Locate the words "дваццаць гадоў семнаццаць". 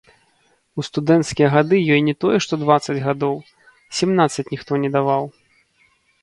2.63-4.49